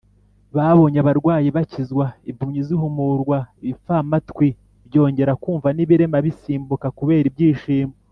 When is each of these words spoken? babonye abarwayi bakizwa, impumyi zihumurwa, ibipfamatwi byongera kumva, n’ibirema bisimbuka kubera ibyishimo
babonye 0.55 0.97
abarwayi 1.03 1.47
bakizwa, 1.57 2.05
impumyi 2.29 2.59
zihumurwa, 2.67 3.37
ibipfamatwi 3.63 4.47
byongera 4.87 5.33
kumva, 5.43 5.67
n’ibirema 5.71 6.17
bisimbuka 6.25 6.87
kubera 6.97 7.27
ibyishimo 7.31 7.95